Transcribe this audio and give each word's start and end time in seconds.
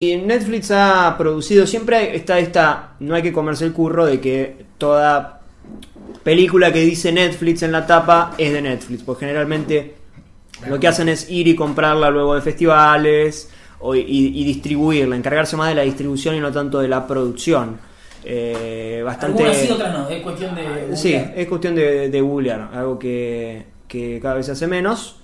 Y 0.00 0.14
Netflix 0.14 0.70
ha 0.70 1.16
producido, 1.18 1.66
siempre 1.66 2.14
está 2.14 2.38
esta, 2.38 2.90
no 3.00 3.16
hay 3.16 3.22
que 3.22 3.32
comerse 3.32 3.64
el 3.64 3.72
curro 3.72 4.06
de 4.06 4.20
que 4.20 4.64
toda 4.78 5.40
película 6.22 6.72
que 6.72 6.82
dice 6.82 7.10
Netflix 7.10 7.64
en 7.64 7.72
la 7.72 7.84
tapa 7.84 8.32
es 8.38 8.52
de 8.52 8.62
Netflix, 8.62 9.02
porque 9.02 9.26
generalmente 9.26 9.96
lo 10.68 10.78
que 10.78 10.86
hacen 10.86 11.08
es 11.08 11.28
ir 11.28 11.48
y 11.48 11.56
comprarla 11.56 12.10
luego 12.10 12.36
de 12.36 12.42
festivales 12.42 13.50
o- 13.80 13.96
y, 13.96 14.02
y 14.06 14.44
distribuirla, 14.44 15.16
encargarse 15.16 15.56
más 15.56 15.70
de 15.70 15.74
la 15.74 15.82
distribución 15.82 16.36
y 16.36 16.40
no 16.40 16.52
tanto 16.52 16.78
de 16.78 16.86
la 16.86 17.04
producción. 17.04 17.80
Eh, 18.24 19.02
bastante... 19.04 19.42
Algunas 19.42 19.60
sí, 19.66 19.72
otras 19.72 19.92
no. 19.98 20.08
Es 20.08 20.22
cuestión 20.22 20.54
de. 20.54 20.96
Sí, 20.96 21.12
googlear. 21.14 21.34
es 21.36 21.48
cuestión 21.48 21.74
de, 21.74 22.08
de 22.08 22.18
algo 22.72 22.98
que, 23.00 23.64
que 23.88 24.20
cada 24.22 24.34
vez 24.34 24.46
se 24.46 24.52
hace 24.52 24.68
menos. 24.68 25.16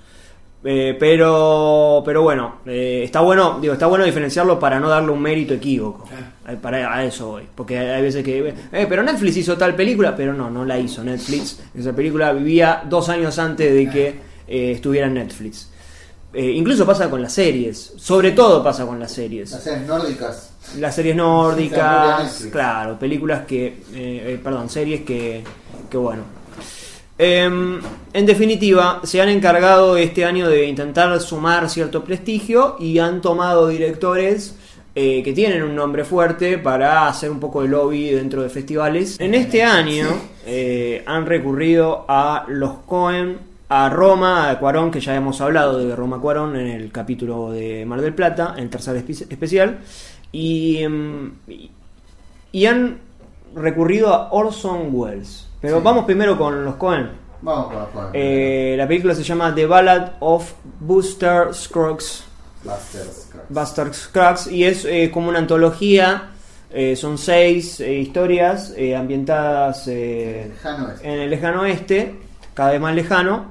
Eh, 0.67 0.97
pero 0.99 2.03
pero 2.07 2.23
bueno, 2.23 2.57
eh, 2.65 3.03
está 3.05 3.21
bueno, 3.21 3.59
digo, 3.61 3.75
está 3.75 3.87
bueno 3.87 4.05
diferenciarlo 4.05 4.59
para 4.59 4.81
no 4.81 4.89
darle 4.89 5.13
un 5.13 5.21
mérito 5.21 5.53
equívoco. 5.55 6.09
Eh, 6.49 6.57
Para 6.61 6.95
a 6.95 7.05
eso 7.05 7.33
voy, 7.33 7.43
porque 7.55 7.79
hay 7.79 8.01
veces 8.03 8.25
que 8.25 8.55
eh, 8.73 8.87
pero 8.89 9.03
Netflix 9.03 9.37
hizo 9.37 9.59
tal 9.59 9.75
película, 9.75 10.17
pero 10.17 10.33
no, 10.33 10.51
no 10.51 10.65
la 10.65 10.79
hizo 10.79 11.05
Netflix. 11.05 11.61
Esa 11.75 11.93
película 11.93 12.33
vivía 12.33 12.83
dos 12.89 13.09
años 13.11 13.39
antes 13.39 13.73
de 13.75 13.91
que 13.91 14.09
eh, 14.49 14.73
estuviera 14.73 15.07
en 15.07 15.15
Netflix. 15.15 15.71
Eh, 16.33 16.51
incluso 16.51 16.85
pasa 16.85 17.09
con 17.11 17.23
las 17.23 17.33
series, 17.33 17.93
sobre 17.97 18.33
todo 18.33 18.63
pasa 18.65 18.85
con 18.85 18.99
las 18.99 19.13
series 19.13 19.53
Las 19.53 19.63
series 19.63 19.87
nórdicas. 19.87 20.51
las 20.79 20.95
series 20.95 21.15
nórdicas, 21.15 22.47
claro, 22.51 22.99
películas 22.99 23.45
que, 23.47 23.67
eh, 23.67 23.75
eh, 23.95 24.41
perdón, 24.43 24.69
series 24.69 25.03
que, 25.03 25.45
que 25.91 25.97
bueno. 25.97 26.23
Em, 27.27 27.81
en 28.13 28.27
definitiva, 28.27 29.01
se 29.05 29.23
han 29.23 29.31
encargado 29.31 29.97
este 29.97 30.27
año 30.27 30.47
de 30.47 30.67
intentar 30.67 31.19
sumar 31.23 31.71
cierto 31.71 32.05
prestigio 32.05 32.77
y 32.79 32.99
han 32.99 33.23
tomado 33.23 33.67
directores 33.69 34.57
eh, 34.95 35.23
que 35.23 35.33
tienen 35.33 35.63
un 35.63 35.75
nombre 35.75 36.05
fuerte 36.05 36.59
para 36.59 37.09
hacer 37.09 37.31
un 37.31 37.41
poco 37.41 37.63
de 37.63 37.69
lobby 37.69 38.11
dentro 38.11 38.43
de 38.43 38.51
festivales. 38.51 39.19
En 39.21 39.35
este 39.35 39.63
año 39.63 40.07
eh, 40.45 41.03
han 41.07 41.25
recurrido 41.25 42.05
a 42.09 42.45
los 42.49 42.73
Cohen, 42.87 43.39
a 43.71 43.89
Roma, 43.89 44.51
a 44.51 44.59
Cuarón, 44.59 44.91
que 44.91 45.01
ya 45.01 45.17
hemos 45.17 45.41
hablado 45.41 45.79
de 45.79 45.97
Roma 45.97 46.21
Cuarón 46.21 46.57
en 46.57 46.67
el 46.67 46.93
capítulo 46.93 47.51
de 47.51 47.87
Mar 47.87 48.03
del 48.03 48.13
Plata, 48.13 48.53
en 48.59 48.65
el 48.65 48.71
tercer 48.71 48.97
espe- 49.03 49.27
especial, 49.31 49.79
em, 50.35 51.33
y- 51.49 51.71
y 52.53 52.67
han 52.67 52.99
recurrido 53.55 54.13
a 54.13 54.31
Orson 54.33 54.89
Welles. 54.93 55.49
Pero 55.65 55.79
Sí. 55.79 55.83
vamos 55.85 56.05
primero 56.05 56.37
con 56.37 56.63
los 56.65 56.75
Cohen. 56.77 57.09
Vamos 57.41 57.67
con 57.69 57.77
los 57.77 57.89
Coen. 57.89 58.09
Eh, 58.13 58.75
la 58.77 58.87
película 58.87 59.15
se 59.15 59.23
llama 59.23 59.55
The 59.55 59.65
Ballad 59.67 60.13
of 60.21 60.53
Buster 60.81 61.55
Scruggs. 61.55 62.25
Buster 63.49 63.95
Scruggs. 63.95 64.47
Y 64.51 64.65
es 64.65 64.85
eh, 64.85 65.11
como 65.13 65.29
una 65.29 65.39
antología. 65.39 66.31
eh, 66.77 66.97
son 66.97 67.17
seis 67.19 67.79
historias 67.81 68.75
ambientadas 68.99 69.87
eh, 69.87 70.51
Lejano 70.51 70.87
oeste. 70.89 71.09
en 71.09 71.21
el 71.21 71.31
lejano 71.31 71.61
oeste, 71.63 72.15
cada 72.53 72.73
vez 72.73 72.81
más 72.81 72.95
lejano, 72.97 73.45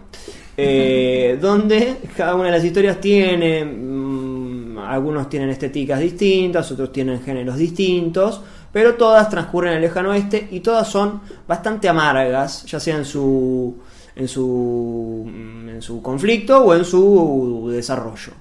donde 1.41 1.95
cada 2.17 2.35
una 2.35 2.45
de 2.45 2.51
las 2.51 2.63
historias 2.65 2.99
tiene, 2.99 3.63
mm, 3.63 4.77
algunos 4.77 5.29
tienen 5.29 5.49
estéticas 5.49 5.99
distintas, 6.01 6.69
otros 6.71 6.91
tienen 6.91 7.21
géneros 7.23 7.55
distintos, 7.57 8.41
pero 8.73 8.95
todas 8.95 9.29
transcurren 9.29 9.71
en 9.71 9.77
el 9.77 9.83
lejano 9.83 10.09
oeste 10.09 10.47
y 10.51 10.59
todas 10.59 10.89
son 10.89 11.21
bastante 11.47 11.87
amargas, 11.87 12.65
ya 12.65 12.79
sea 12.81 12.97
en 12.97 13.05
su 13.05 13.77
en 14.15 14.27
su 14.27 15.23
mm, 15.25 15.69
en 15.69 15.81
su 15.81 16.01
conflicto 16.01 16.65
o 16.65 16.73
en 16.75 16.83
su 16.83 17.69
desarrollo. 17.71 18.33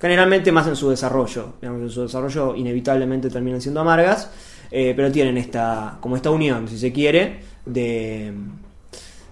Generalmente 0.00 0.50
más 0.50 0.66
en 0.66 0.76
su 0.76 0.88
desarrollo, 0.88 1.54
digamos, 1.60 1.82
en 1.82 1.90
su 1.90 2.02
desarrollo 2.02 2.54
inevitablemente 2.56 3.28
terminan 3.28 3.60
siendo 3.60 3.80
amargas, 3.80 4.30
eh, 4.70 4.94
pero 4.96 5.12
tienen 5.12 5.36
esta 5.36 5.98
como 6.00 6.16
esta 6.16 6.30
unión, 6.30 6.66
si 6.68 6.78
se 6.78 6.90
quiere, 6.90 7.40
de 7.66 8.32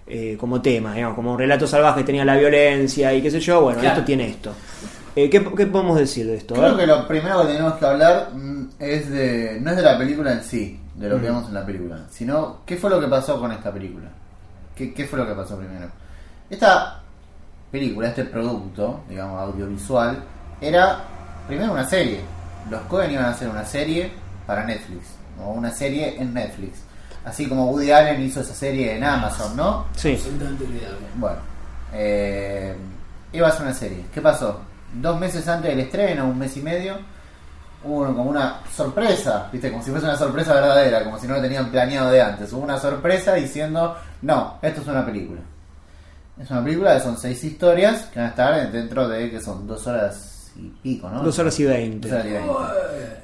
eh, 0.06 0.36
como 0.38 0.60
tema, 0.60 0.92
digamos, 0.94 1.14
como 1.16 1.36
relato 1.36 1.66
salvaje 1.66 2.02
tenía 2.02 2.24
la 2.24 2.36
violencia 2.36 3.14
y 3.14 3.22
qué 3.22 3.30
sé 3.30 3.40
yo, 3.40 3.60
bueno, 3.62 3.80
Claro. 3.80 3.94
esto 3.96 4.06
tiene 4.06 4.28
esto. 4.28 4.52
Eh, 5.20 5.28
¿qué, 5.30 5.44
qué 5.56 5.66
podemos 5.66 5.98
decir 5.98 6.26
de 6.26 6.36
esto? 6.36 6.54
Creo 6.54 6.76
que 6.76 6.86
lo 6.86 7.08
primero 7.08 7.40
que 7.42 7.48
tenemos 7.54 7.74
que 7.74 7.86
hablar 7.86 8.30
mm, 8.34 8.68
es 8.78 9.10
de. 9.10 9.58
no 9.60 9.70
es 9.70 9.76
de 9.76 9.82
la 9.82 9.98
película 9.98 10.32
en 10.32 10.44
sí, 10.44 10.80
de 10.94 11.08
lo 11.08 11.16
que 11.16 11.22
Mm. 11.22 11.24
vemos 11.24 11.48
en 11.48 11.54
la 11.54 11.66
película, 11.66 11.98
sino 12.10 12.58
qué 12.64 12.76
fue 12.76 12.88
lo 12.88 13.00
que 13.00 13.08
pasó 13.08 13.40
con 13.40 13.50
esta 13.50 13.72
película. 13.72 14.08
¿Qué, 14.76 14.94
qué 14.94 15.06
fue 15.06 15.18
lo 15.18 15.26
que 15.26 15.34
pasó 15.34 15.56
primero? 15.58 15.88
Esta 16.48 17.00
película, 17.72 18.08
este 18.08 18.24
producto, 18.26 19.00
digamos, 19.08 19.40
audiovisual, 19.42 20.22
era 20.60 21.00
primero 21.48 21.72
una 21.72 21.84
serie. 21.88 22.20
Los 22.70 22.82
Cohen 22.82 23.10
iban 23.10 23.24
a 23.24 23.30
hacer 23.30 23.48
una 23.48 23.64
serie 23.64 24.12
para 24.46 24.64
Netflix, 24.64 25.04
o 25.42 25.50
una 25.50 25.72
serie 25.72 26.14
en 26.20 26.32
Netflix. 26.32 26.78
Así 27.24 27.48
como 27.48 27.70
Woody 27.72 27.90
Allen 27.90 28.22
hizo 28.22 28.40
esa 28.40 28.54
serie 28.54 28.96
en 28.96 29.02
Amazon, 29.02 29.56
¿no? 29.56 29.86
Sí. 29.96 30.16
Bueno, 31.16 31.36
eh, 31.92 32.74
iba 33.32 33.48
a 33.48 33.52
ser 33.52 33.62
una 33.62 33.74
serie. 33.74 34.04
¿Qué 34.14 34.20
pasó? 34.20 34.60
Dos 34.92 35.20
meses 35.20 35.46
antes 35.48 35.70
del 35.70 35.80
estreno, 35.80 36.26
un 36.26 36.38
mes 36.38 36.56
y 36.56 36.62
medio, 36.62 36.96
hubo 37.84 38.06
como 38.06 38.24
una 38.24 38.60
sorpresa, 38.74 39.48
¿viste? 39.52 39.70
Como 39.70 39.82
si 39.82 39.90
fuese 39.90 40.06
una 40.06 40.16
sorpresa 40.16 40.54
verdadera, 40.54 41.04
como 41.04 41.18
si 41.18 41.26
no 41.26 41.34
lo 41.34 41.42
tenían 41.42 41.70
planeado 41.70 42.10
de 42.10 42.22
antes. 42.22 42.52
Hubo 42.52 42.62
una 42.62 42.78
sorpresa 42.78 43.34
diciendo, 43.34 43.96
no, 44.22 44.58
esto 44.62 44.80
es 44.80 44.86
una 44.86 45.04
película. 45.04 45.40
Es 46.40 46.50
una 46.50 46.62
película 46.62 46.94
que 46.94 47.00
son 47.00 47.18
seis 47.18 47.42
historias 47.42 48.06
que 48.06 48.20
van 48.20 48.26
a 48.26 48.30
estar 48.30 48.72
dentro 48.72 49.08
de 49.08 49.30
que 49.30 49.40
son 49.40 49.66
dos 49.66 49.86
horas 49.86 50.37
y 50.58 50.68
pico, 50.82 51.08
¿no? 51.08 51.22
dos 51.22 51.38
horas 51.38 51.58
y 51.60 51.64
veinte. 51.64 52.08
Dos 52.08 52.14
horas 52.18 52.26
y 52.26 52.30
veinte. 52.32 52.52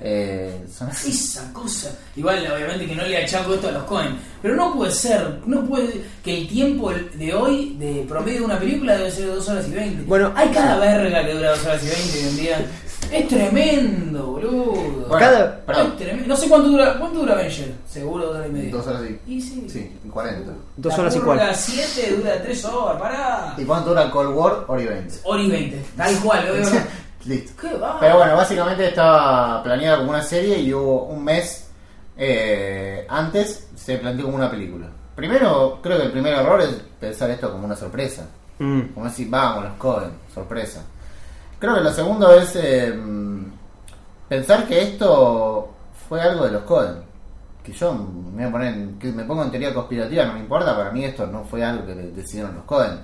Eh, 0.07 0.65
son 0.73 0.89
así. 0.89 1.11
Esa 1.11 1.53
cosa. 1.53 1.91
Igual, 2.17 2.47
obviamente, 2.53 2.87
que 2.87 2.95
no 2.95 3.05
le 3.05 3.25
achaco 3.25 3.55
esto 3.55 3.69
a 3.69 3.73
los 3.73 3.85
Cohen. 3.85 4.17
Pero 4.43 4.55
no 4.57 4.75
puede 4.75 4.93
ser. 4.93 5.41
No 5.47 5.65
puede. 5.65 6.03
Que 6.23 6.39
el 6.39 6.49
tiempo 6.49 6.93
de 6.93 7.35
hoy, 7.35 7.77
de 7.79 8.05
promedio 8.09 8.41
de 8.41 8.45
una 8.45 8.59
película, 8.59 8.97
debe 8.97 9.11
ser 9.11 9.27
de 9.27 9.35
2 9.35 9.49
horas 9.49 9.69
y 9.69 9.71
20. 9.73 10.03
Bueno. 10.05 10.33
hay 10.37 10.49
cada 10.51 10.79
verga 10.79 11.25
que 11.25 11.33
dura 11.35 11.51
2 11.51 11.65
horas 11.67 11.83
y 11.83 11.87
20 11.87 12.19
hoy 12.19 12.29
en 12.29 12.37
día. 12.37 12.67
Es 13.13 13.29
tremendo, 13.29 14.27
boludo. 14.27 14.73
Bueno, 14.73 15.19
Cada- 15.19 15.61
perdón, 15.61 15.87
Es 15.89 15.97
tremendo. 15.99 16.29
No 16.29 16.37
sé 16.37 16.49
cuánto 16.49 16.69
dura. 16.71 16.99
¿Cuánto 16.99 17.19
dura 17.21 17.35
Avenger? 17.35 17.73
Seguro 17.89 18.27
dos 18.27 18.37
horas 18.37 18.49
y 18.49 18.53
media. 18.53 18.73
dos 18.73 18.87
horas 18.87 19.03
y... 19.27 19.33
Y 19.35 19.41
sí. 19.43 19.67
Sí, 19.71 19.91
40. 20.11 20.53
Dos 20.77 20.93
La 20.95 20.99
horas 21.03 21.15
y 21.15 21.19
purga 21.21 21.35
cuatro. 21.47 21.55
7 21.57 22.17
dura 22.17 22.43
3 22.43 22.65
horas, 22.65 23.01
pará. 23.01 23.55
¿Y 23.59 23.65
cuánto 23.65 23.91
dura 23.91 24.11
Cold 24.11 24.35
War? 24.35 24.65
Hora 24.67 24.83
y 24.83 24.87
20. 24.87 25.15
Hora 25.25 25.43
y 25.43 25.51
20. 25.51 25.83
Tal 25.97 26.17
cual. 26.21 26.45
Listo. 27.27 27.53
Pero 28.01 28.17
bueno, 28.19 28.37
básicamente 28.37 28.89
estaba 28.89 29.63
planeada 29.63 29.99
como 29.99 30.11
una 30.11 30.23
serie 30.23 30.59
y 30.59 30.73
hubo 30.75 31.05
un 31.05 31.25
mes 31.25 31.69
eh, 32.17 33.07
antes 33.09 33.69
se 33.75 33.99
planteó 33.99 34.27
como 34.27 34.37
una 34.37 34.51
película. 34.51 34.89
Primero, 35.15 35.79
creo 35.83 35.99
que 35.99 36.05
el 36.05 36.13
primer 36.13 36.35
error 36.35 36.61
es 36.61 36.71
pensar 37.01 37.31
esto 37.31 37.51
como 37.51 37.65
una 37.65 37.77
sorpresa. 37.77 38.27
Mm. 38.59 38.81
Como 38.95 39.07
decir, 39.07 39.29
vamos, 39.31 39.65
los 39.65 39.73
Cohen, 39.75 40.11
sorpresa. 40.33 40.83
Creo 41.59 41.75
que 41.77 41.81
lo 41.81 41.93
segundo 41.93 42.33
es 42.35 42.55
eh, 42.57 42.95
pensar 44.29 44.67
que 44.67 44.83
esto 44.83 45.73
fue 46.09 46.21
algo 46.21 46.45
de 46.45 46.53
los 46.53 46.63
Cohen. 46.63 46.97
Que 47.63 47.73
yo 47.73 47.95
me, 47.95 48.43
voy 48.43 48.45
a 48.45 48.53
poner 48.53 48.75
en- 48.75 48.99
que 48.99 49.11
me 49.13 49.25
pongo 49.25 49.43
en 49.45 49.51
teoría 49.51 49.73
conspirativa, 49.73 50.27
no 50.27 50.35
me 50.35 50.41
importa, 50.41 50.77
para 50.77 50.91
mí 50.91 51.05
esto 51.05 51.27
no 51.27 51.45
fue 51.45 51.65
algo 51.65 51.87
que 51.87 51.95
decidieron 51.95 52.55
los 52.55 52.65
Cohen. 52.65 53.01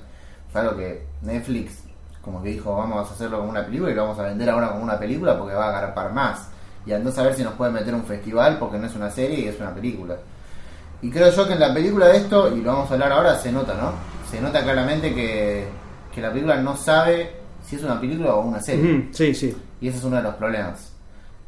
Fue 0.53 0.61
algo 0.61 0.77
que 0.77 1.07
Netflix 1.23 1.85
como 2.23 2.43
que 2.43 2.51
dijo, 2.51 2.77
vamos 2.77 3.09
a 3.09 3.13
hacerlo 3.15 3.39
como 3.39 3.51
una 3.51 3.65
película 3.65 3.91
y 3.91 3.95
lo 3.95 4.03
vamos 4.03 4.19
a 4.19 4.23
vender 4.25 4.51
ahora 4.51 4.71
como 4.71 4.83
una 4.83 4.99
película 4.99 5.39
porque 5.39 5.55
va 5.55 5.67
a 5.67 5.79
agarpar 5.79 6.13
más. 6.13 6.49
Y 6.87 6.93
andó 6.93 7.11
a 7.17 7.23
ver 7.23 7.35
si 7.35 7.43
nos 7.45 7.55
puede 7.55 7.73
meter 7.73 7.95
un 7.95 8.05
festival 8.05 8.59
porque 8.59 8.79
no 8.79 8.87
es 8.87 8.95
una 8.95 9.11
serie 9.11 9.41
y 9.41 9.49
es 9.49 9.59
una 9.61 9.75
película. 9.75 10.17
Y 11.03 11.11
creo 11.11 11.31
yo 11.31 11.47
que 11.47 11.55
en 11.55 11.61
la 11.61 11.73
película 11.73 12.09
de 12.09 12.19
esto, 12.19 12.55
y 12.55 12.61
lo 12.61 12.73
vamos 12.73 12.91
a 12.91 12.95
hablar 12.95 13.13
ahora, 13.13 13.39
se 13.39 13.51
nota, 13.51 13.75
¿no? 13.75 13.93
Se 14.31 14.41
nota 14.41 14.63
claramente 14.63 15.15
que, 15.15 15.67
que 16.15 16.21
la 16.21 16.31
película 16.31 16.57
no 16.57 16.77
sabe 16.77 17.37
si 17.67 17.77
es 17.77 17.83
una 17.83 17.99
película 18.01 18.35
o 18.35 18.43
una 18.43 18.61
serie. 18.61 19.09
Sí, 19.13 19.35
sí. 19.35 19.57
Y 19.81 19.89
ese 19.89 19.99
es 19.99 20.05
uno 20.05 20.17
de 20.17 20.23
los 20.23 20.35
problemas. 20.35 20.93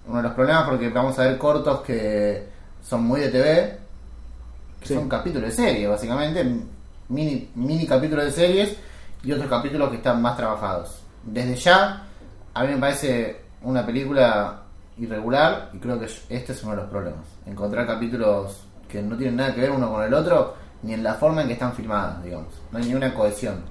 Uno 0.06 0.16
de 0.18 0.22
los 0.24 0.32
problemas 0.32 0.68
porque 0.68 0.88
vamos 0.88 1.18
a 1.18 1.22
ver 1.24 1.36
cortos 1.38 1.80
que 1.82 2.46
son 2.82 3.04
muy 3.04 3.20
de 3.20 3.28
TV, 3.28 3.78
que 4.80 4.88
Sí. 4.88 4.94
son 4.94 5.08
capítulos 5.08 5.50
de 5.50 5.54
serie, 5.56 5.86
básicamente, 5.86 6.44
mini, 7.08 7.50
mini 7.54 7.86
capítulos 7.86 8.24
de 8.24 8.32
series 8.32 8.76
y 9.22 9.32
otros 9.32 9.48
capítulos 9.48 9.90
que 9.90 9.96
están 9.96 10.20
más 10.20 10.36
trabajados. 10.36 11.02
Desde 11.24 11.54
ya, 11.56 12.06
a 12.54 12.64
mí 12.64 12.74
me 12.74 12.78
parece 12.78 13.42
una 13.62 13.86
película 13.86 14.62
irregular 14.98 15.70
y 15.72 15.78
creo 15.78 15.98
que 15.98 16.06
este 16.28 16.52
es 16.52 16.62
uno 16.62 16.72
de 16.72 16.82
los 16.82 16.90
problemas. 16.90 17.24
Encontrar 17.46 17.86
capítulos 17.86 18.66
que 18.88 19.02
no 19.02 19.16
tienen 19.16 19.36
nada 19.36 19.54
que 19.54 19.62
ver 19.62 19.70
uno 19.70 19.90
con 19.90 20.02
el 20.02 20.12
otro, 20.12 20.54
ni 20.82 20.94
en 20.94 21.02
la 21.02 21.14
forma 21.14 21.42
en 21.42 21.46
que 21.46 21.52
están 21.54 21.72
filmadas, 21.72 22.22
digamos. 22.22 22.52
No 22.70 22.78
hay 22.78 22.84
ni 22.84 22.94
una 22.94 23.14
cohesión. 23.14 23.62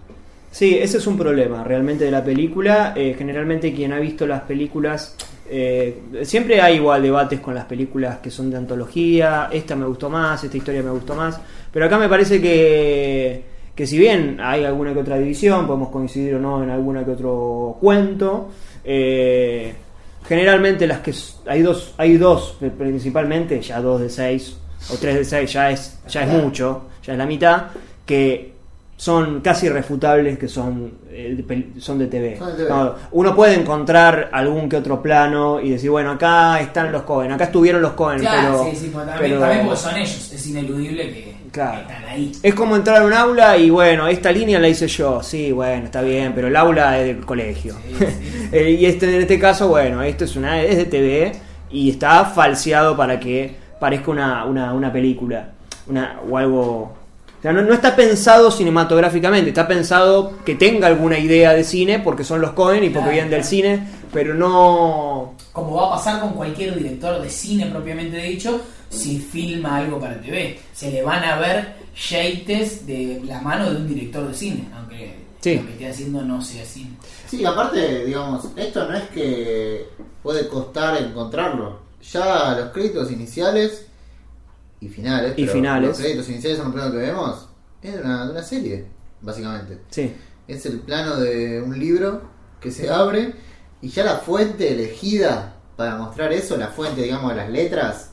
Sí, 0.50 0.78
ese 0.78 0.98
es 0.98 1.08
un 1.08 1.18
problema 1.18 1.64
realmente 1.64 2.06
de 2.06 2.12
la 2.12 2.24
película. 2.24 2.94
Eh, 2.96 3.16
generalmente 3.18 3.74
quien 3.74 3.94
ha 3.94 4.00
visto 4.00 4.26
las 4.28 4.42
películas, 4.42 5.16
eh, 5.50 6.24
siempre 6.24 6.62
hay 6.62 6.76
igual 6.76 7.02
debates 7.02 7.40
con 7.40 7.54
las 7.54 7.66
películas 7.66 8.18
que 8.18 8.32
son 8.32 8.50
de 8.50 8.58
antología, 8.58 9.50
esta 9.52 9.76
me 9.76 9.86
gustó 9.86 10.10
más, 10.10 10.44
esta 10.44 10.58
historia 10.58 10.82
me 10.82 10.92
gustó 10.92 11.16
más, 11.16 11.40
pero 11.72 11.86
acá 11.86 11.98
me 11.98 12.10
parece 12.10 12.42
que, 12.42 13.44
que 13.76 13.88
si 13.88 13.98
bien 13.98 14.38
hay 14.42 14.64
alguna 14.66 14.94
que 14.94 15.00
otra 15.00 15.18
división, 15.18 15.66
podemos 15.68 15.90
coincidir 15.90 16.36
o 16.36 16.40
no 16.40 16.64
en 16.64 16.70
alguna 16.70 17.04
que 17.06 17.12
otro 17.12 17.78
cuento, 17.80 18.50
eh, 18.84 19.74
generalmente 20.28 20.86
las 20.88 21.00
que 21.00 21.14
hay 21.48 21.62
dos, 21.62 21.94
hay 21.98 22.18
dos 22.18 22.58
principalmente, 22.78 23.62
ya 23.62 23.82
dos 23.82 24.02
de 24.02 24.10
seis 24.10 24.58
o 24.92 24.96
tres 24.98 25.16
de 25.16 25.26
seis 25.26 25.52
ya 25.54 25.72
es, 25.72 26.00
ya 26.08 26.24
es 26.24 26.30
mucho, 26.30 26.84
ya 27.04 27.14
es 27.14 27.18
la 27.18 27.26
mitad, 27.26 27.64
que 28.06 28.52
son 28.98 29.42
casi 29.42 29.66
irrefutables 29.66 30.38
que 30.38 30.48
son, 30.48 30.94
eh, 31.10 31.44
son 31.80 31.98
de 31.98 32.06
TV. 32.06 32.38
Son 32.38 32.50
de 32.52 32.56
TV. 32.66 32.70
No, 32.70 32.94
uno 33.14 33.36
puede 33.36 33.56
encontrar 33.56 34.30
algún 34.32 34.70
que 34.70 34.78
otro 34.78 35.02
plano 35.02 35.60
y 35.60 35.72
decir, 35.72 35.90
bueno, 35.90 36.12
acá 36.12 36.60
están 36.60 36.92
los 36.92 37.02
Cohen, 37.02 37.32
acá 37.32 37.46
estuvieron 37.46 37.82
los 37.82 37.94
Cohen, 37.94 38.20
Claro, 38.20 38.60
pero, 38.62 38.72
sí, 38.72 38.76
sí, 38.86 38.90
porque 38.94 39.08
también, 39.10 39.32
pero- 39.32 39.40
también 39.42 39.66
porque 39.66 39.80
son 39.82 39.96
ellos, 39.98 40.32
es 40.34 40.48
ineludible 40.48 41.10
que 41.14 41.31
Claro. 41.52 41.82
están 41.82 42.06
ahí. 42.06 42.32
es 42.42 42.54
como 42.54 42.76
entrar 42.78 43.02
a 43.02 43.06
un 43.06 43.14
aula 43.14 43.58
y 43.58 43.70
bueno, 43.70 44.08
esta 44.08 44.32
línea 44.32 44.58
la 44.60 44.70
hice 44.70 44.88
yo, 44.88 45.22
sí, 45.22 45.52
bueno, 45.52 45.86
está 45.86 46.02
bien, 46.02 46.32
pero 46.34 46.48
el 46.48 46.56
aula 46.56 46.98
es 47.00 47.08
del 47.08 47.26
colegio. 47.26 47.76
Sí, 47.88 47.96
sí, 48.00 48.06
sí. 48.06 48.38
Eh, 48.54 48.72
y 48.72 48.86
este, 48.86 49.14
en 49.16 49.22
este 49.22 49.40
caso, 49.40 49.70
bueno, 49.70 50.02
esto 50.04 50.26
es 50.26 50.36
una 50.36 50.62
es 50.62 50.76
de 50.78 50.86
TV 50.86 51.32
y 51.72 51.90
está 51.90 52.26
falseado 52.26 52.98
para 52.98 53.18
que 53.20 53.56
parezca 53.80 54.12
una, 54.12 54.44
una, 54.46 54.74
una 54.74 54.92
película 54.92 55.52
una, 55.88 56.20
o 56.30 56.38
algo. 56.38 56.94
O 57.40 57.42
sea, 57.42 57.54
no, 57.54 57.62
no 57.62 57.74
está 57.74 57.96
pensado 57.96 58.52
cinematográficamente, 58.52 59.50
está 59.50 59.68
pensado 59.68 60.34
que 60.46 60.56
tenga 60.56 60.88
alguna 60.88 61.18
idea 61.18 61.54
de 61.54 61.64
cine 61.64 62.00
porque 62.00 62.24
son 62.24 62.40
los 62.42 62.52
Cohen 62.52 62.84
y 62.84 62.90
porque 62.90 63.10
Claro, 63.10 63.12
vienen 63.12 63.32
del 63.32 63.40
claro. 63.40 63.50
cine, 63.50 63.88
pero 64.14 64.34
no. 64.34 65.21
Como 65.54 65.76
va 65.76 65.88
a 65.88 65.98
pasar 65.98 66.22
con 66.22 66.34
cualquier 66.34 66.76
director 66.78 67.22
de 67.22 67.30
cine 67.30 67.66
propiamente 67.68 68.18
dicho, 68.18 68.62
si 68.90 69.20
filma 69.20 69.78
algo 69.78 70.00
para 70.00 70.22
TV. 70.22 70.60
Se 70.74 70.92
le 70.92 71.04
van 71.04 71.24
a 71.24 71.38
ver 71.40 71.76
yates 72.10 72.86
de 72.86 73.22
la 73.26 73.42
mano 73.42 73.70
de 73.70 73.76
un 73.78 73.88
director 73.88 74.28
de 74.28 74.34
cine, 74.34 74.68
aunque 74.76 75.20
Sí. 75.42 75.56
lo 75.56 75.66
que 75.66 75.72
esté 75.74 75.88
haciendo 75.90 76.22
no 76.22 76.42
sea 76.42 76.64
cine. 76.66 76.92
Sí, 77.28 77.44
aparte, 77.44 78.06
digamos, 78.06 78.46
esto 78.56 78.88
no 78.88 78.96
es 78.96 79.04
que 79.10 79.88
puede 80.22 80.48
costar 80.48 81.02
encontrarlo. 81.02 81.80
Ya 82.12 82.56
los 82.60 82.70
créditos 82.72 83.12
iniciales 83.12 83.88
y 84.80 84.88
finales. 84.88 85.34
Y 85.36 85.42
pero 85.44 85.54
finales. 85.54 85.90
Los 85.90 85.98
créditos 86.00 86.30
iniciales 86.30 86.58
son 86.60 86.68
los 86.68 86.74
primeros 86.76 86.94
que 86.94 87.12
vemos. 87.12 87.48
Es 87.82 87.94
de 87.94 88.02
una, 88.02 88.26
de 88.26 88.32
una 88.32 88.44
serie, 88.44 88.86
básicamente. 89.22 89.80
Sí. 89.90 90.14
Es 90.48 90.66
el 90.66 90.80
plano 90.80 91.16
de 91.18 91.62
un 91.62 91.78
libro 91.80 92.22
que 92.60 92.70
se 92.72 92.90
abre 92.90 93.34
y 93.82 93.90
ya 93.90 94.04
la 94.04 94.18
fuente 94.18 94.72
elegida 94.72 95.56
para 95.76 95.96
mostrar 95.96 96.32
eso, 96.34 96.58
la 96.58 96.68
fuente, 96.68 97.02
digamos, 97.02 97.32
de 97.32 97.38
las 97.38 97.50
letras, 97.50 98.10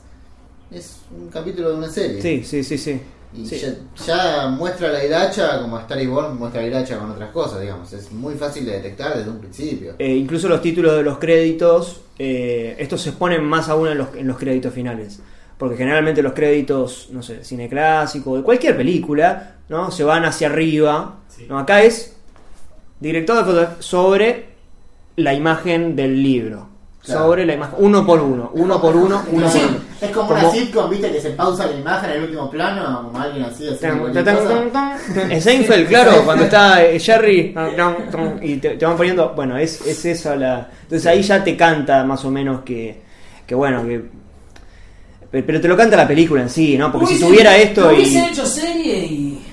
es 0.71 0.97
un 1.15 1.29
capítulo 1.29 1.69
de 1.71 1.75
una 1.77 1.89
serie. 1.89 2.21
Sí, 2.21 2.43
sí, 2.43 2.63
sí, 2.63 2.77
sí. 2.77 3.01
Y 3.31 3.45
Sí. 3.45 3.59
ya, 3.59 4.05
ya 4.05 4.47
muestra 4.47 4.87
la 4.91 5.05
hilacha 5.05 5.61
como 5.61 5.77
Star 5.79 6.03
Born 6.07 6.37
muestra 6.37 6.61
la 6.61 6.67
hilacha 6.67 6.97
con 6.97 7.11
otras 7.11 7.29
cosas, 7.31 7.61
digamos. 7.61 7.93
Es 7.93 8.11
muy 8.11 8.33
fácil 8.33 8.65
de 8.65 8.71
detectar 8.73 9.15
desde 9.17 9.29
un 9.29 9.37
principio. 9.39 9.93
Eh, 9.99 10.15
incluso 10.15 10.47
los 10.47 10.61
títulos 10.63 10.95
de 10.95 11.03
los 11.03 11.19
créditos, 11.19 12.01
eh, 12.17 12.75
estos 12.79 13.01
se 13.03 13.09
exponen 13.09 13.43
más 13.43 13.69
aún 13.69 13.87
en 13.89 13.99
los, 13.99 14.15
en 14.15 14.27
los 14.27 14.37
créditos 14.37 14.73
finales. 14.73 15.19
Porque 15.59 15.77
generalmente 15.77 16.23
los 16.23 16.33
créditos, 16.33 17.09
no 17.11 17.21
sé, 17.21 17.43
cine 17.43 17.69
clásico, 17.69 18.35
de 18.35 18.41
cualquier 18.41 18.75
película, 18.75 19.57
¿no? 19.69 19.91
Se 19.91 20.03
van 20.03 20.25
hacia 20.25 20.47
arriba. 20.47 21.17
Sí. 21.27 21.45
¿no? 21.47 21.59
Acá 21.59 21.83
es 21.83 22.15
director 22.99 23.45
de 23.45 23.83
sobre 23.83 24.48
la 25.23 25.33
imagen 25.33 25.95
del 25.95 26.21
libro. 26.21 26.67
Claro. 27.01 27.21
Sobre 27.27 27.45
la 27.45 27.53
imagen, 27.53 27.75
uno 27.79 28.05
por 28.05 28.19
uno, 28.21 28.51
uno 28.53 28.81
por 28.81 28.93
uno, 28.95 29.23
uno 29.31 29.49
Sí, 29.49 29.59
por 29.59 29.69
uno. 29.69 29.79
Es 30.01 30.11
como, 30.11 30.27
Como- 30.27 30.39
una 30.41 30.51
sitcom, 30.51 30.89
viste, 30.89 31.11
que 31.11 31.21
se 31.21 31.29
pausa 31.31 31.65
la 31.67 31.77
imagen 31.77 32.09
en 32.09 32.15
el 32.17 32.23
último 32.23 32.51
plano, 32.51 33.03
como 33.05 33.19
alguien 33.19 33.45
así 33.45 33.67
haciendo 33.69 33.79
Tan, 33.79 33.99
cualquier 33.99 34.25
tan, 34.25 34.35
cosa. 34.35 34.49
tan, 34.49 34.71
tan. 35.15 35.31
En 35.31 35.41
Seinfeld, 35.41 35.87
claro, 35.87 36.11
cuando 36.25 36.43
está 36.43 36.83
eh, 36.85 36.99
Jerry 36.99 37.55
y 38.41 38.55
te, 38.57 38.69
te 38.71 38.85
van 38.85 38.97
poniendo, 38.97 39.29
bueno, 39.33 39.57
es, 39.57 39.79
es 39.87 40.03
eso 40.05 40.35
la... 40.35 40.69
Entonces 40.83 41.05
ahí 41.07 41.21
ya 41.21 41.41
te 41.43 41.55
canta 41.55 42.03
más 42.03 42.23
o 42.25 42.31
menos 42.31 42.61
que, 42.63 43.01
que 43.47 43.55
bueno, 43.55 43.85
que... 43.87 44.01
pe- 45.31 45.43
Pero 45.43 45.61
te 45.61 45.67
lo 45.69 45.77
canta 45.77 45.95
la 45.95 46.07
película 46.07 46.41
en 46.41 46.49
sí, 46.49 46.77
¿no? 46.77 46.91
Porque 46.91 47.07
si 47.15 47.19
tuviera 47.19 47.55
esto 47.57 47.91
lo 47.91 47.97
y... 47.99 48.17
hecho 48.17 48.45
serie 48.45 48.97
y. 49.05 49.45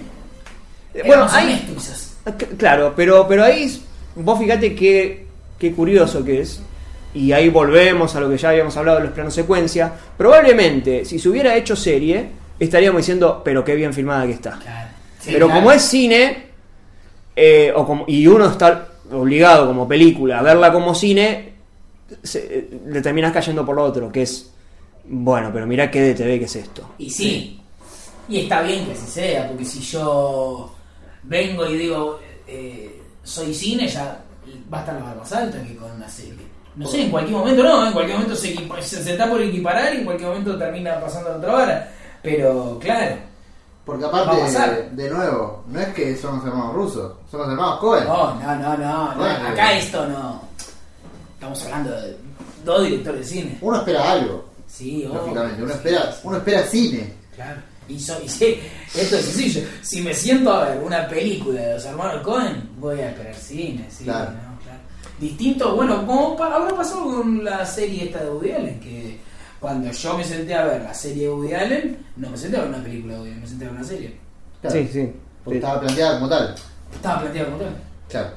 Bueno, 1.06 1.26
hay-. 1.30 1.64
C- 2.38 2.46
Claro, 2.58 2.92
pero, 2.96 3.26
pero 3.28 3.44
ahí 3.44 3.62
es- 3.64 3.80
vos 4.16 4.38
fíjate 4.38 4.74
qué, 4.74 5.25
qué 5.58 5.72
curioso 5.72 6.24
que 6.24 6.40
es. 6.40 6.60
Y 7.14 7.32
ahí 7.32 7.48
volvemos 7.48 8.14
a 8.14 8.20
lo 8.20 8.28
que 8.28 8.36
ya 8.36 8.50
habíamos 8.50 8.76
hablado 8.76 8.98
de 8.98 9.04
los 9.04 9.12
planos 9.14 9.32
secuencia. 9.34 9.92
Probablemente, 10.18 11.04
si 11.04 11.18
se 11.18 11.28
hubiera 11.28 11.56
hecho 11.56 11.74
serie, 11.74 12.26
estaríamos 12.58 13.00
diciendo, 13.00 13.40
pero 13.44 13.64
qué 13.64 13.74
bien 13.74 13.94
filmada 13.94 14.26
que 14.26 14.32
está. 14.32 14.58
Claro. 14.58 14.88
Sí, 15.20 15.30
pero 15.32 15.46
claro. 15.46 15.60
como 15.60 15.72
es 15.72 15.82
cine, 15.82 16.46
eh, 17.34 17.72
o 17.74 17.86
como, 17.86 18.04
y 18.06 18.26
uno 18.26 18.50
está 18.50 18.88
obligado 19.12 19.66
como 19.66 19.86
película 19.88 20.40
a 20.40 20.42
verla 20.42 20.72
como 20.72 20.94
cine, 20.94 21.52
se- 22.22 22.58
eh, 22.58 22.68
le 22.88 23.00
terminas 23.00 23.32
cayendo 23.32 23.64
por 23.64 23.76
lo 23.76 23.84
otro, 23.84 24.10
que 24.12 24.22
es, 24.22 24.50
bueno, 25.04 25.50
pero 25.52 25.66
mirá 25.66 25.90
qué 25.90 26.00
de 26.02 26.14
TV 26.14 26.38
que 26.38 26.44
es 26.44 26.56
esto. 26.56 26.90
Y 26.98 27.08
sí, 27.10 27.60
y 28.28 28.40
está 28.40 28.60
bien 28.62 28.84
que 28.86 28.92
así 28.92 29.06
sea, 29.06 29.48
porque 29.48 29.64
si 29.64 29.80
yo 29.80 30.74
vengo 31.22 31.66
y 31.66 31.76
digo, 31.78 32.20
eh, 32.46 33.00
soy 33.22 33.54
cine, 33.54 33.88
ya 33.88 34.22
va 34.72 34.78
a 34.78 34.80
estar 34.80 34.94
la 34.94 35.02
barra 35.02 35.20
más 35.20 35.32
alta 35.32 35.62
que 35.62 35.76
con 35.76 35.90
una 35.92 36.08
serie. 36.08 36.46
No 36.76 36.86
sé, 36.86 37.02
en 37.04 37.10
cualquier 37.10 37.38
momento 37.38 37.62
no, 37.62 37.86
en 37.86 37.92
cualquier 37.92 38.18
momento 38.18 38.36
se, 38.36 38.54
se, 38.82 39.02
se 39.02 39.12
está 39.12 39.28
por 39.28 39.40
equiparar 39.40 39.94
y 39.94 39.98
en 39.98 40.04
cualquier 40.04 40.28
momento 40.28 40.58
termina 40.58 41.00
pasando 41.00 41.28
a 41.28 41.32
la 41.32 41.38
otra 41.38 41.52
vara. 41.52 41.92
Pero 42.22 42.78
claro, 42.80 43.16
Porque 43.84 44.04
Va 44.04 44.18
a 44.18 44.22
aparte, 44.22 44.40
pasar. 44.42 44.90
de 44.90 45.10
nuevo, 45.10 45.64
no 45.68 45.80
es 45.80 45.88
que 45.94 46.16
son 46.16 46.36
los 46.36 46.44
hermanos 46.46 46.74
rusos, 46.74 47.12
son 47.30 47.40
los 47.40 47.48
hermanos 47.50 47.78
Cohen. 47.78 48.04
no, 48.04 48.34
no, 48.34 48.56
no, 48.56 48.76
no, 48.76 49.14
Bueno. 49.16 49.48
acá 49.48 49.72
esto 49.72 50.06
no. 50.06 50.42
Estamos 51.34 51.62
hablando 51.64 51.90
de 51.92 52.16
dos 52.64 52.82
directores 52.84 53.20
de 53.20 53.26
cine. 53.26 53.58
Uno 53.60 53.76
espera 53.78 54.10
algo, 54.12 54.44
Sí, 54.66 55.04
obvio, 55.06 55.14
lógicamente. 55.20 55.62
Uno 55.62 55.72
sí, 55.72 55.76
espera, 55.78 56.16
uno 56.24 56.36
espera 56.38 56.62
cine. 56.64 57.12
Claro. 57.34 57.60
Y, 57.88 58.00
so- 58.00 58.18
y 58.24 58.28
sí, 58.28 58.58
esto 58.94 59.16
es 59.16 59.24
sencillo. 59.24 59.66
Si 59.82 60.00
me 60.00 60.12
siento 60.12 60.52
a 60.52 60.68
ver 60.70 60.82
una 60.82 61.06
película 61.08 61.60
de 61.60 61.74
los 61.74 61.84
hermanos 61.84 62.22
Cohen, 62.22 62.68
voy 62.78 63.00
a 63.00 63.10
esperar 63.10 63.34
cine, 63.34 63.86
sí. 63.88 64.04
Claro. 64.04 64.30
¿no? 64.32 64.58
Claro. 64.62 64.78
Distinto, 65.20 65.74
bueno, 65.76 66.04
como 66.06 66.36
pa- 66.36 66.54
habrá 66.54 66.74
pasado 66.76 67.04
con 67.06 67.44
la 67.44 67.64
serie 67.64 68.04
esta 68.06 68.24
de 68.24 68.30
Woody 68.30 68.50
Allen, 68.52 68.80
que 68.80 69.20
cuando 69.60 69.90
yo 69.90 70.18
me 70.18 70.24
senté 70.24 70.54
a 70.54 70.64
ver 70.66 70.82
la 70.82 70.92
serie 70.94 71.24
de 71.28 71.32
Woody 71.32 71.54
Allen, 71.54 72.06
no 72.16 72.30
me 72.30 72.36
senté 72.36 72.56
a 72.56 72.60
ver 72.60 72.68
una 72.70 72.82
película 72.82 73.14
de 73.14 73.18
Woody 73.20 73.30
Allen, 73.30 73.40
me 73.42 73.48
senté 73.48 73.64
a 73.64 73.68
ver 73.68 73.76
una 73.78 73.86
serie. 73.86 74.20
Claro, 74.60 74.76
Sí, 74.76 74.88
sí. 74.92 75.12
Porque 75.44 75.58
estaba 75.58 75.80
planteada 75.80 76.14
como 76.18 76.28
tal. 76.28 76.54
Estaba 76.92 77.20
planteado 77.20 77.50
como 77.52 77.62
tal. 77.62 77.76
Claro. 78.08 78.28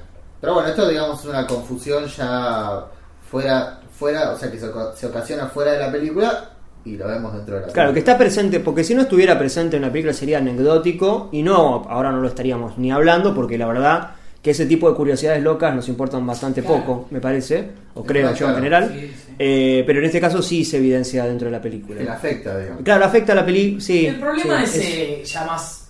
Pero 0.42 0.54
bueno, 0.54 0.70
esto 0.70 0.88
digamos 0.88 1.20
es 1.20 1.26
una 1.26 1.48
confusión 1.48 2.06
ya 2.08 2.86
fuera, 3.30 3.80
fuera, 3.98 4.32
o 4.32 4.38
sea 4.38 4.50
que 4.52 4.60
se 4.60 5.06
ocasiona 5.08 5.48
fuera 5.48 5.72
de 5.74 5.80
la 5.80 5.92
película 5.92 6.50
y 6.86 6.96
lo 6.96 7.08
vemos 7.08 7.34
dentro 7.36 7.56
de 7.56 7.62
la 7.62 7.68
Claro, 7.68 7.90
que 7.90 7.96
película. 7.96 8.14
está 8.14 8.18
presente, 8.18 8.60
porque 8.62 8.84
si 8.84 8.96
no 8.96 9.02
estuviera 9.02 9.38
presente 9.38 9.76
en 9.76 9.82
la 9.84 9.92
película 9.92 10.14
sería 10.14 10.38
anecdótico 10.40 11.30
y 11.32 11.44
no, 11.44 11.86
ahora 11.90 12.12
no 12.12 12.22
lo 12.22 12.28
estaríamos 12.28 12.78
ni 12.78 12.92
hablando 12.92 13.34
porque 13.36 13.58
la 13.58 13.68
verdad 13.68 14.12
que 14.42 14.52
ese 14.52 14.66
tipo 14.66 14.90
de 14.90 14.96
curiosidades 14.96 15.44
locas 15.44 15.76
nos 15.76 15.90
importan 15.90 16.26
bastante 16.26 16.62
Claro. 16.62 16.78
poco, 16.86 17.08
me 17.12 17.20
parece, 17.20 17.70
o 17.94 18.02
Es 18.02 18.08
creo 18.08 18.34
yo 18.34 18.48
en 18.50 18.56
general, 18.56 18.90
Sí, 18.94 19.08
sí. 19.08 19.34
Eh, 19.38 19.84
pero 19.86 20.00
en 20.00 20.06
este 20.06 20.22
caso 20.22 20.42
sí 20.42 20.64
se 20.64 20.78
evidencia 20.78 21.26
dentro 21.26 21.46
de 21.48 21.52
la 21.52 21.62
Que 21.62 21.70
le 21.70 21.76
película. 21.82 22.14
afecta, 22.14 22.58
digamos. 22.58 22.84
Claro, 22.84 23.06
afecta 23.06 23.34
a 23.34 23.36
la 23.36 23.46
película, 23.46 23.82
sí. 23.82 24.06
El 24.06 24.16
problema 24.20 24.66
sí, 24.66 24.80
es, 24.80 24.86
eh, 24.86 25.22
ya 25.26 25.46
más 25.46 25.90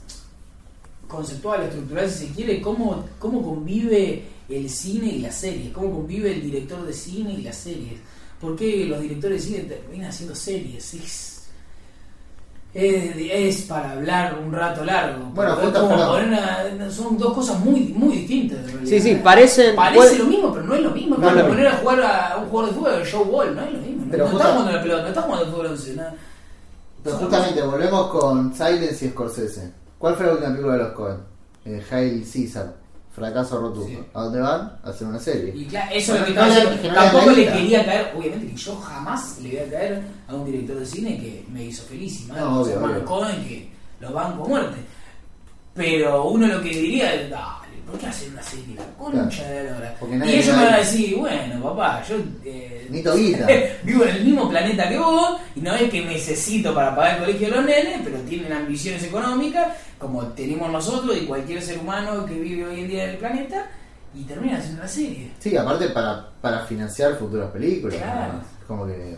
conceptual, 1.07 1.63
estructural, 1.63 2.09
si 2.09 2.27
se 2.27 2.33
quiere, 2.33 2.61
cómo, 2.61 3.05
cómo 3.17 3.41
convive 3.43 4.23
el 4.49 4.69
cine 4.69 5.07
y 5.07 5.19
las 5.19 5.35
series, 5.35 5.71
cómo 5.71 5.91
convive 5.91 6.31
el 6.33 6.41
director 6.41 6.85
de 6.85 6.93
cine 6.93 7.33
y 7.33 7.41
las 7.43 7.55
series. 7.55 7.93
¿Por 8.39 8.55
qué 8.55 8.86
los 8.86 9.01
directores 9.01 9.41
de 9.43 9.48
cine 9.48 9.63
terminan 9.65 10.10
haciendo 10.10 10.34
series? 10.36 10.93
Es, 10.93 11.43
es, 12.74 13.15
es 13.58 13.62
para 13.63 13.91
hablar 13.93 14.38
un 14.39 14.51
rato 14.53 14.84
largo. 14.86 15.25
Bueno, 15.34 15.55
poner 15.60 16.27
una- 16.27 16.91
son 16.91 17.17
dos 17.17 17.34
cosas 17.34 17.60
muy, 17.60 17.81
muy 17.96 18.17
distintas. 18.19 18.60
en 18.60 18.65
realidad. 18.67 18.86
Sí, 18.89 19.01
sí, 19.01 19.15
parecen- 19.24 19.75
Parece 19.75 19.98
puede- 19.98 20.17
lo 20.19 20.25
mismo, 20.25 20.53
pero 20.53 20.65
no 20.65 20.75
es 20.75 20.81
lo 20.81 20.91
mismo. 20.91 21.15
Es 21.15 21.22
No 21.22 21.27
es 21.27 21.34
como 21.34 21.43
lo 21.43 21.50
poner 21.50 21.67
a 21.67 21.77
jugar 21.77 22.01
a 22.01 22.38
un 22.38 22.50
jugador 22.50 22.69
de 22.74 22.75
fútbol, 22.79 23.03
Joe 23.12 23.24
Wall, 23.24 23.55
no 23.55 23.62
es 23.63 23.74
lo 23.74 23.79
mismo. 23.79 24.05
No, 24.05 24.12
Pero 24.12 24.24
no 24.25 24.29
justo- 24.31 24.43
está 24.48 24.53
jugando 24.60 24.77
la 24.77 24.81
pelota, 24.84 25.01
no 25.01 25.08
está 25.10 25.22
jugando 25.24 25.46
fútbol 25.51 25.65
11. 25.67 25.96
no. 25.96 26.03
Pero 27.03 27.15
justamente 27.17 27.62
volvemos 27.62 28.08
con 28.08 28.53
Silence 28.53 29.05
y 29.05 29.10
Scorsese. 29.10 29.72
¿Cuál 29.98 30.15
fue 30.15 30.25
la 30.25 30.31
última 30.34 30.50
película 30.51 30.74
de 30.74 30.79
los 30.84 30.91
Cohen? 30.93 31.17
Eh, 31.65 31.84
Hail 31.91 32.25
Caesar. 32.31 32.74
Fracaso 33.19 33.61
rotundo. 33.61 33.88
Sí. 33.88 33.99
¿A 34.13 34.23
dónde 34.23 34.39
van? 34.39 34.79
A 34.83 34.89
hacer 34.89 35.07
una 35.07 35.19
serie. 35.19 35.53
Y 35.55 35.65
claro, 35.65 35.91
eso 35.93 36.13
es 36.13 36.19
lo 36.19 36.25
que 36.25 36.31
estaba 36.31 36.55
diciendo. 36.55 36.93
Tampoco 36.93 37.31
le 37.31 37.51
quería 37.51 37.85
caer, 37.85 38.13
obviamente 38.17 38.47
que 38.47 38.55
yo 38.55 38.75
jamás 38.77 39.39
le 39.41 39.49
voy 39.49 39.59
a 39.59 39.69
caer 39.69 40.01
a 40.27 40.33
un 40.35 40.45
director 40.45 40.79
de 40.79 40.85
cine 40.85 41.17
que 41.17 41.45
me 41.51 41.65
hizo 41.65 41.83
feliz 41.83 42.21
y 42.21 42.25
más 42.27 42.38
No, 42.38 42.61
obvio, 42.61 42.83
obvio. 42.83 43.05
Cohen 43.05 43.43
que 43.45 43.69
los 43.99 44.13
banco 44.13 44.45
a 44.45 44.47
muerte. 44.47 44.77
Pero 45.73 46.25
uno 46.25 46.47
lo 46.47 46.61
que 46.61 46.69
diría 46.69 47.13
es, 47.13 47.29
dale, 47.29 47.77
¿por 47.85 47.97
qué 47.99 48.07
hacer 48.07 48.29
una 48.29 48.43
serie? 48.43 48.75
La 48.75 48.85
concha 48.97 49.47
de 49.49 49.63
la 49.63 49.77
hora. 49.77 49.95
Y 50.25 50.33
ellos 50.33 50.57
me 50.57 50.65
van 50.65 50.73
a 50.73 50.77
decir, 50.77 51.15
bueno, 51.17 51.63
papá, 51.63 52.03
yo 52.07 52.15
eh, 52.43 52.88
vivo 53.83 54.03
en 54.03 54.15
el 54.15 54.25
mismo 54.25 54.49
planeta 54.49 54.89
que 54.89 54.97
vos 54.97 55.39
y 55.55 55.61
no 55.61 55.73
es 55.75 55.89
que 55.89 56.03
necesito 56.03 56.73
para 56.73 56.95
pagar 56.95 57.13
el 57.15 57.19
colegio 57.19 57.49
de 57.49 57.55
los 57.55 57.65
nenes, 57.65 58.01
pero 58.03 58.17
tienen 58.21 58.51
ambiciones 58.51 59.03
económicas 59.03 59.67
como 59.99 60.23
tenemos 60.27 60.71
nosotros 60.71 61.15
y 61.17 61.25
cualquier 61.25 61.61
ser 61.61 61.77
humano 61.79 62.25
que 62.25 62.33
vive 62.39 62.65
hoy 62.65 62.79
en 62.81 62.87
día 62.87 63.03
en 63.03 63.09
el 63.11 63.17
planeta 63.17 63.69
y 64.15 64.23
terminan 64.23 64.57
haciendo 64.61 64.81
la 64.81 64.87
serie. 64.87 65.31
Sí, 65.39 65.55
aparte 65.57 65.89
para, 65.89 66.29
para 66.41 66.61
financiar 66.65 67.15
futuras 67.17 67.51
películas. 67.51 67.97
Claro. 67.97 68.33
Como 68.67 68.87
que 68.87 69.15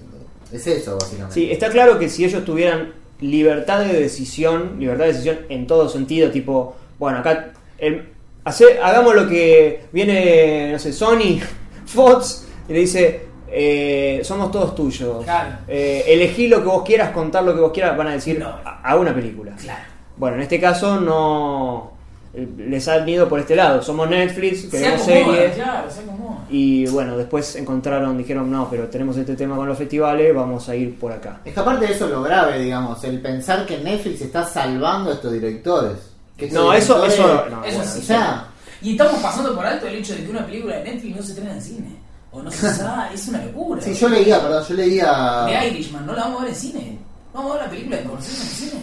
es 0.51 0.67
eso, 0.67 0.97
básicamente. 0.97 1.33
Sí, 1.35 1.51
está 1.51 1.69
claro 1.69 1.97
que 1.99 2.09
si 2.09 2.25
ellos 2.25 2.43
tuvieran 2.43 2.93
libertad 3.21 3.81
de 3.85 3.93
decisión, 4.01 4.77
libertad 4.79 5.05
de 5.05 5.11
decisión 5.13 5.39
en 5.49 5.67
todo 5.67 5.87
sentido, 5.87 6.31
tipo, 6.31 6.75
bueno, 6.99 7.19
acá 7.19 7.53
el- 7.77 8.09
hace- 8.43 8.79
hagamos 8.81 9.13
lo 9.15 9.27
que 9.29 9.83
viene, 9.93 10.71
no 10.71 10.79
sé, 10.79 10.91
Sony, 10.91 11.39
Fox, 11.85 12.47
y 12.67 12.73
le 12.73 12.79
dice, 12.79 13.25
eh, 13.53 14.21
somos 14.23 14.51
todos 14.51 14.73
tuyos. 14.75 15.23
Claro. 15.23 15.57
Eh, 15.67 16.03
elegí 16.07 16.47
lo 16.47 16.59
que 16.61 16.67
vos 16.67 16.83
quieras, 16.83 17.11
contar 17.11 17.43
lo 17.43 17.53
que 17.53 17.61
vos 17.61 17.71
quieras, 17.71 17.95
van 17.95 18.07
a 18.07 18.13
decir, 18.13 18.39
No. 18.39 18.47
a, 18.47 18.81
a 18.83 18.95
una 18.95 19.13
película. 19.13 19.53
Claro. 19.61 19.83
Bueno, 20.17 20.35
en 20.37 20.43
este 20.43 20.59
caso 20.59 20.99
no 20.99 21.91
eh, 22.33 22.47
les 22.57 22.87
han 22.87 23.07
ido 23.07 23.27
por 23.27 23.39
este 23.39 23.55
lado. 23.55 23.81
Somos 23.81 24.09
Netflix, 24.09 24.61
Se 24.61 24.69
queremos 24.69 25.01
acomoda, 25.07 25.35
series. 25.37 25.55
claro, 25.55 25.91
se 25.91 25.99
acomoda. 26.01 26.37
Y 26.49 26.85
bueno, 26.87 27.17
después 27.17 27.55
encontraron, 27.55 28.17
dijeron, 28.17 28.51
no, 28.51 28.69
pero 28.69 28.87
tenemos 28.87 29.15
este 29.17 29.35
tema 29.35 29.55
con 29.55 29.67
los 29.67 29.77
festivales, 29.77 30.33
vamos 30.35 30.67
a 30.69 30.75
ir 30.75 30.97
por 30.99 31.11
acá. 31.11 31.39
Es 31.45 31.53
que 31.53 31.59
aparte 31.59 31.87
de 31.87 31.93
eso 31.93 32.05
es 32.05 32.11
lo 32.11 32.21
grave, 32.23 32.59
digamos, 32.59 33.03
el 33.03 33.21
pensar 33.21 33.65
que 33.65 33.77
Netflix 33.79 34.21
está 34.21 34.45
salvando 34.45 35.11
a 35.11 35.13
estos 35.13 35.31
directores. 35.31 35.97
Que 36.37 36.45
estos 36.47 36.61
No, 36.63 36.73
eso, 36.73 36.95
directores- 37.01 37.13
eso, 37.13 37.49
no, 37.49 37.63
Eso 37.65 37.77
bueno, 37.77 37.91
sí. 37.93 37.99
O 37.99 38.03
sea, 38.03 38.47
Y 38.81 38.91
estamos 38.93 39.21
pasando 39.21 39.55
por 39.55 39.65
alto 39.65 39.87
el 39.87 39.95
hecho 39.95 40.13
de 40.15 40.23
que 40.23 40.29
una 40.31 40.45
película 40.45 40.77
de 40.77 40.83
Netflix 40.91 41.15
no 41.15 41.21
se 41.23 41.31
estrena 41.33 41.53
en 41.53 41.61
cine. 41.61 41.95
O 42.31 42.41
no 42.41 42.49
se 42.51 42.69
sabe, 42.73 43.13
es 43.13 43.27
una 43.27 43.43
locura. 43.45 43.81
sí, 43.81 43.93
yo 43.93 44.09
leía, 44.09 44.41
perdón, 44.41 44.63
yo 44.67 44.73
leía... 44.75 45.45
De 45.47 45.67
Irishman, 45.67 46.05
no 46.05 46.13
la 46.13 46.23
vamos 46.23 46.39
a 46.41 46.43
ver 46.45 46.53
en 46.53 46.59
cine. 46.59 46.97
Vamos 47.33 47.51
a 47.51 47.53
ver 47.55 47.63
la 47.65 47.69
película 47.69 47.97
de 47.97 48.03
Scorsese 48.03 48.41
en 48.41 48.49
cine. 48.71 48.81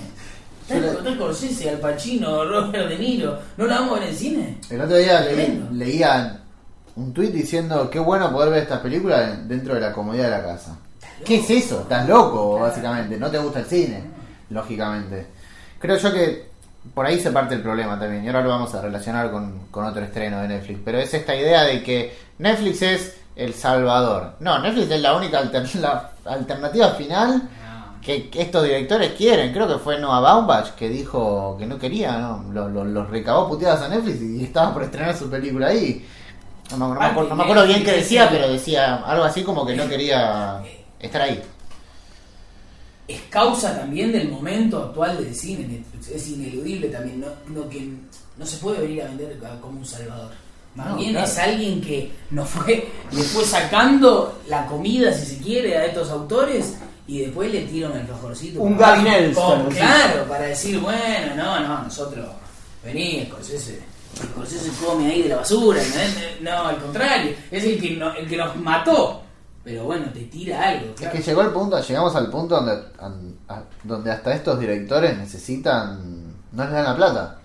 Está 0.69 1.15
Scorsese, 1.15 1.71
Al 1.71 1.79
Pacino, 1.79 2.45
Robert 2.45 2.89
De 2.89 2.99
Niro. 2.99 3.39
¿No 3.57 3.67
la 3.67 3.81
vamos 3.81 3.97
a 3.97 4.01
ver 4.01 4.11
en 4.11 4.15
cine? 4.17 4.59
El 4.71 4.81
otro 4.81 4.97
día 4.97 5.21
leí- 5.23 5.69
leía 5.73 6.41
un 6.97 7.13
tweet 7.15 7.31
diciendo 7.31 7.89
qué 7.91 7.99
bueno 7.99 8.31
poder 8.33 8.51
ver 8.51 8.63
estas 8.65 8.81
películas 8.81 9.49
dentro 9.49 9.75
de 9.75 9.81
la 9.81 9.93
comodidad 9.93 10.25
de 10.25 10.31
la 10.31 10.45
casa. 10.45 10.77
¿Qué 11.25 11.37
es 11.37 11.51
eso? 11.51 11.81
Estás 11.83 12.07
loco, 12.09 12.59
básicamente. 12.61 13.17
No 13.17 13.31
te 13.31 13.39
gusta 13.39 13.61
el 13.61 13.67
cine, 13.67 14.03
lógicamente. 14.51 15.27
Creo 15.79 15.97
yo 15.97 16.13
que 16.13 16.49
por 16.95 17.07
ahí 17.07 17.19
se 17.21 17.31
parte 17.33 17.55
el 17.55 17.63
problema 17.63 17.99
también. 17.99 18.25
Y 18.25 18.29
ahora 18.29 18.43
lo 18.43 18.51
vamos 18.51 18.75
a 18.75 18.83
relacionar 18.83 19.31
con, 19.31 19.69
con 19.71 19.85
otro 19.85 20.03
estreno 20.05 20.41
de 20.43 20.49
Netflix. 20.49 20.81
Pero 20.85 20.99
es 20.99 21.13
esta 21.15 21.35
idea 21.35 21.63
de 21.65 21.83
que 21.83 22.17
Netflix 22.39 22.83
es 22.83 23.17
el 23.37 23.55
salvador. 23.55 24.35
No, 24.41 24.59
Netflix 24.61 24.91
es 24.91 25.01
la 25.01 25.15
única 25.17 25.39
alter- 25.39 25.75
la 25.81 26.11
alternativa 26.25 26.91
final 26.91 27.43
que, 28.09 28.31
que 28.31 28.41
estos 28.41 28.65
directores 28.65 29.13
quieren. 29.13 29.53
Creo 29.53 29.69
que 29.69 29.77
fue 29.79 29.99
Noah 30.01 30.21
Baumbach 30.21 30.71
que 30.77 30.89
dijo 30.89 31.57
que 31.59 31.67
no 31.67 31.79
quería, 31.79 32.17
¿no? 32.19 32.43
Lo- 32.55 32.67
lo- 32.71 32.85
Los 32.85 33.11
recabó 33.11 33.47
puteadas 33.49 33.83
a 33.83 33.89
Netflix 33.89 34.23
y 34.23 34.45
estaba 34.45 34.73
por 34.73 34.83
estrenar 34.83 35.15
su 35.15 35.29
película 35.29 35.67
ahí. 35.69 36.07
No 36.71 36.89
me, 36.89 36.95
no 36.95 37.01
me 37.01 37.07
acuerdo, 37.07 37.29
no 37.29 37.37
me 37.37 37.43
acuerdo 37.43 37.67
bien 37.67 37.85
qué 37.85 37.93
decía, 37.93 38.29
pero 38.31 38.49
decía 38.49 38.97
algo 39.05 39.25
así 39.25 39.43
como 39.43 39.67
que 39.67 39.77
no 39.77 39.87
quería 39.87 40.63
estar 40.99 41.21
ahí. 41.21 41.43
Es 43.07 43.21
causa 43.29 43.79
también 43.79 44.11
del 44.13 44.31
momento 44.31 44.79
actual 44.85 45.23
del 45.23 45.35
cine 45.35 45.67
Netflix. 45.69 46.09
Es 46.09 46.29
ineludible 46.29 46.89
también. 46.89 47.23
No, 47.49 47.69
que 47.69 47.89
no 48.39 48.47
se 48.47 48.57
puede 48.57 48.81
venir 48.81 49.03
a 49.03 49.05
vender 49.07 49.39
como 49.61 49.81
un 49.81 49.85
salvador. 49.85 50.31
Más 50.75 50.89
No, 50.89 50.97
bien 50.97 51.11
claro. 51.13 51.27
es 51.27 51.39
alguien 51.39 51.81
que 51.83 52.13
nos 52.31 52.49
fue, 52.49 52.89
le 53.13 53.23
fue 53.23 53.45
sacando 53.45 54.39
la 54.49 54.65
comida, 54.67 55.13
si 55.13 55.27
se 55.27 55.43
quiere, 55.43 55.77
a 55.77 55.87
estos 55.87 56.11
autores 56.11 56.77
y 57.09 57.21
después 57.23 57.51
le 57.51 57.63
tiran 57.63 57.93
el 57.97 58.07
fajorcito. 58.07 58.61
Un 58.63 58.77
con- 59.35 59.73
¿sí? 59.73 59.77
Claro, 59.79 60.25
para 60.29 60.45
decir, 60.45 60.79
bueno, 60.79 61.35
no, 61.37 61.59
no, 61.61 61.83
nosotros, 61.83 62.27
vení, 62.85 63.25
Scorsese. 63.27 63.81
Scorsese 64.15 64.71
come 64.85 65.07
ahí 65.11 65.23
de 65.23 65.29
la 65.31 65.37
basura. 65.37 65.81
No, 66.43 66.51
no 66.63 66.69
al 66.69 66.77
contrario, 66.79 67.33
es 67.51 67.65
el 67.65 67.81
que, 67.81 67.91
no- 67.97 68.15
el 68.15 68.29
que 68.29 68.37
nos 68.37 68.55
mató. 68.57 69.23
Pero 69.65 69.85
bueno, 69.85 70.07
te 70.13 70.21
tira 70.21 70.69
algo. 70.69 70.87
Es 70.91 71.01
claro. 71.01 71.17
que 71.17 71.23
llegó 71.23 71.43
el 71.43 71.51
punto, 71.51 71.81
llegamos 71.81 72.15
al 72.17 72.31
punto 72.31 72.55
donde, 72.57 72.79
donde 73.85 74.11
hasta 74.11 74.33
estos 74.35 74.59
directores 74.61 75.17
necesitan, 75.19 76.35
no 76.53 76.63
les 76.65 76.73
dan 76.73 76.85
la 76.85 76.97
plata. 76.97 77.39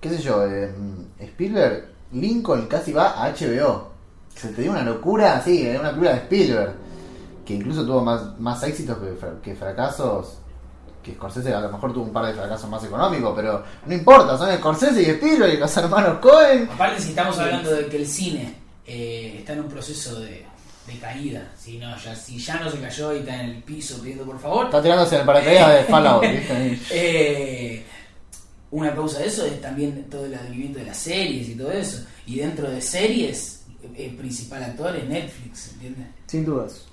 ¿Qué 0.00 0.08
sé 0.10 0.18
yo? 0.22 0.44
eh, 0.46 0.70
Spielberg, 1.20 1.88
Lincoln 2.12 2.66
casi 2.66 2.92
va 2.92 3.22
a 3.22 3.30
HBO. 3.32 3.90
Se 4.34 4.48
te 4.48 4.62
dio 4.62 4.70
una 4.70 4.82
locura, 4.82 5.40
sí, 5.44 5.66
era 5.66 5.80
una 5.80 5.90
película 5.90 6.12
de 6.12 6.18
Spielberg. 6.18 6.74
Que 7.44 7.54
incluso 7.54 7.84
tuvo 7.84 8.02
más, 8.04 8.38
más 8.38 8.62
éxitos 8.62 8.98
que, 8.98 9.12
fra- 9.14 9.40
que 9.42 9.54
fracasos. 9.54 10.38
Que 11.02 11.14
Scorsese 11.14 11.54
a 11.54 11.60
lo 11.60 11.72
mejor 11.72 11.94
tuvo 11.94 12.04
un 12.04 12.12
par 12.12 12.26
de 12.26 12.34
fracasos 12.34 12.68
más 12.68 12.84
económicos, 12.84 13.32
pero 13.34 13.64
no 13.86 13.94
importa, 13.94 14.36
son 14.36 14.54
Scorsese 14.58 15.00
y 15.02 15.06
Spielberg 15.06 15.54
y 15.54 15.56
los 15.56 15.74
hermanos 15.78 16.18
Cohen. 16.18 16.68
Aparte, 16.70 17.00
si 17.00 17.08
estamos 17.10 17.38
hablando 17.38 17.70
de 17.72 17.86
que 17.86 17.96
el 17.96 18.06
cine 18.06 18.54
eh, 18.86 19.36
está 19.38 19.54
en 19.54 19.60
un 19.60 19.68
proceso 19.68 20.20
de, 20.20 20.44
de 20.86 20.98
caída, 21.00 21.52
si, 21.58 21.78
no, 21.78 21.96
ya, 21.96 22.14
si 22.14 22.38
ya 22.38 22.60
no 22.60 22.70
se 22.70 22.78
cayó 22.80 23.14
y 23.14 23.20
está 23.20 23.42
en 23.42 23.48
el 23.50 23.62
piso 23.62 23.98
pidiendo 24.02 24.24
por 24.24 24.38
favor, 24.38 24.66
Está 24.66 24.82
tirándose 24.82 25.14
en 25.14 25.20
el 25.22 25.26
paracaídas 25.26 25.72
de 25.74 25.84
Fallout, 25.84 26.22
eh, 26.90 27.84
una 28.70 28.94
causa 28.94 29.20
de 29.20 29.26
eso 29.26 29.46
es 29.46 29.60
también 29.60 30.04
todo 30.10 30.26
el 30.26 30.34
advenimiento 30.34 30.78
de 30.80 30.84
las 30.86 30.98
series 30.98 31.48
y 31.48 31.54
todo 31.54 31.72
eso. 31.72 32.04
Y 32.26 32.36
dentro 32.40 32.70
de 32.70 32.80
series, 32.80 33.62
el 33.96 34.14
principal 34.16 34.62
actor 34.62 34.94
es 34.94 35.08
Netflix, 35.08 35.72
¿entiendes? 35.72 36.06
Sin 36.26 36.44
dudas. 36.44 36.86